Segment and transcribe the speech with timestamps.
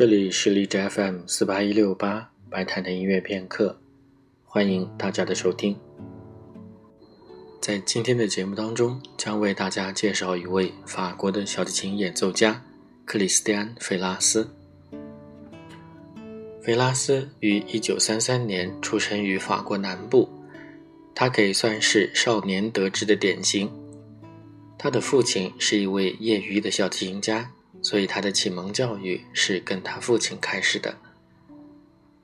[0.00, 3.78] 这里是荔枝 FM 四八一六八白谈的音乐片刻，
[4.46, 5.76] 欢迎大家的收听。
[7.60, 12.64] 在今天的节目当中，将为大家介绍一位法国的小提琴演奏家
[13.04, 14.48] 克里斯蒂安·费拉斯。
[16.62, 20.30] 费拉斯于一九三三年出生于法国南部，
[21.14, 23.70] 他可以算是少年得志的典型。
[24.78, 27.52] 他的父亲是一位业余的小提琴家。
[27.82, 30.96] 所以他的启蒙教育是跟他父亲开始的。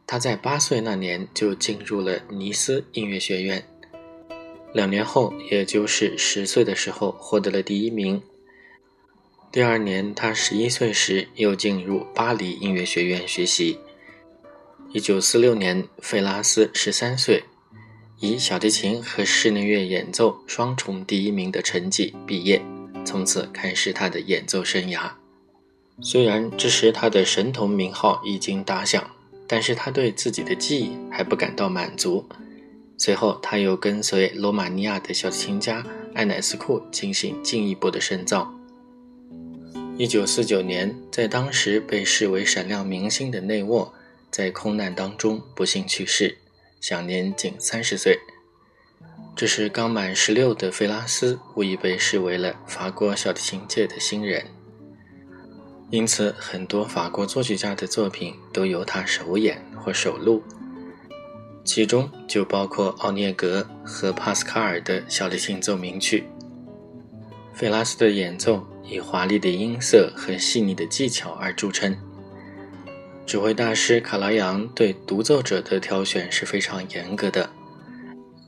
[0.06, 3.66] 他在八岁那年就进入了尼斯音乐学院，
[4.72, 8.22] 两年后，也就是十岁的时候获得了第一名。
[9.50, 13.78] 第二年，他十一岁时又进入巴黎音乐学院学习。
[14.92, 17.42] 一九四六年，费拉斯十三岁，
[18.20, 22.62] 以小提琴和室内乐演奏双重第一名的成绩毕业，
[23.04, 25.10] 从此开始他的演奏生涯。
[26.02, 29.10] 虽然这时他的神童名号已经打响，
[29.46, 32.28] 但是他对自己的技艺还不感到满足。
[32.98, 38.52] 随后，他又跟随罗马尼亚的小提琴家艾乃斯库进行进一步的深造。
[39.96, 43.92] 一九四九年，在当时被视为闪亮明星的内沃，
[44.30, 46.36] 在空难当中不幸去世，
[46.80, 48.18] 享年仅三十岁。
[49.34, 54.44] 这时刚满十六的费拉斯，无疑被视为了法国小提琴界的新人。
[55.90, 60.42] 因此，很多法国作曲家的作品都由他首演或首录，
[61.62, 66.24] 其中就包括奥涅格和帕斯卡尔的小提琴奏鸣曲。
[67.54, 71.96] 费拉斯的演奏以华丽的音色和细腻的技巧而著称。
[73.24, 77.48] 指挥大师卡拉扬对独奏者的挑选是非常严格的。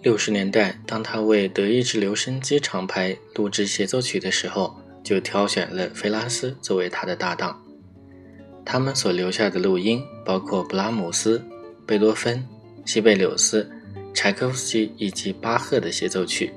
[0.03, 4.77] 六十年代，当他为德意志留声机厂牌录制协奏曲的时候。
[5.03, 7.61] 就挑选了菲拉斯作为他的搭档。
[8.65, 11.43] 他们所留下的录音包括布拉姆斯、
[11.87, 12.47] 贝多芬、
[12.85, 13.71] 西贝柳斯、
[14.13, 16.53] 柴可夫斯基以及巴赫的协奏曲。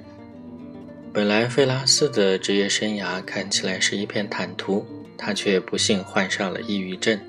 [1.14, 4.86] 本来费拉斯的职业生涯看起来是一片坦途，
[5.18, 7.20] 他却不幸患上了抑郁症。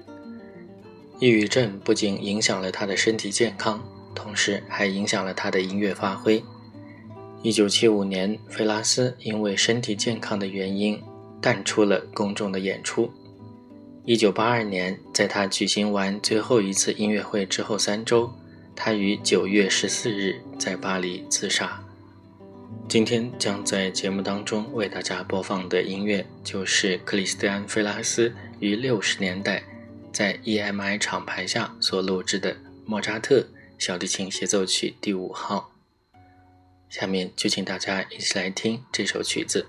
[1.20, 3.80] 抑郁症不仅影响了他的身体健康，
[4.14, 6.42] 同时还影响了他的音乐发挥。
[7.42, 11.00] 一九七五年，费拉斯因为身体健康的原因。
[11.42, 13.12] 淡出了公众的演出。
[14.04, 18.32] 一九八二年，在他举行完最后一次音乐会之后三周，
[18.76, 21.82] 他于九月十四日在巴黎自杀。
[22.88, 29.64] 今天将在节目当中为大家播放的音乐，就是克里斯蒂安·费拉斯于六十年代
[30.12, 33.44] 在 EMI 厂牌下所录制的莫扎特
[33.76, 35.71] 小提琴协奏曲第五号。
[36.92, 39.66] 下面就请大家一起来听这首曲子。